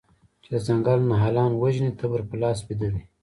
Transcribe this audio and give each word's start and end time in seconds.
چې 0.43 0.49
د 0.53 0.57
ځنګل 0.67 0.99
نهالان 1.09 1.51
وژني 1.55 1.91
تبر 1.99 2.21
په 2.29 2.35
لاس 2.41 2.57
بیده 2.67 2.89
دی 2.93 3.03